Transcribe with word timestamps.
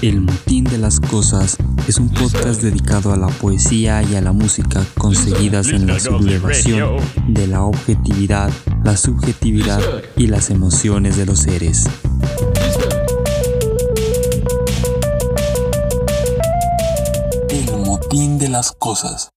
El 0.00 0.20
Motín 0.20 0.64
de 0.64 0.78
las 0.78 1.00
Cosas 1.00 1.56
es 1.88 1.98
un 1.98 2.08
podcast 2.10 2.62
dedicado 2.62 3.12
a 3.12 3.16
la 3.16 3.26
poesía 3.26 4.04
y 4.04 4.14
a 4.14 4.20
la 4.20 4.30
música 4.30 4.84
conseguidas 4.96 5.68
en 5.70 5.88
la 5.88 5.98
sublevación 5.98 6.98
de 7.26 7.48
la 7.48 7.62
objetividad, 7.62 8.50
la 8.84 8.96
subjetividad 8.96 9.82
y 10.16 10.28
las 10.28 10.50
emociones 10.50 11.16
de 11.16 11.26
los 11.26 11.40
seres. 11.40 11.86
El 17.48 17.76
Motín 17.84 18.38
de 18.38 18.48
las 18.48 18.70
Cosas. 18.70 19.32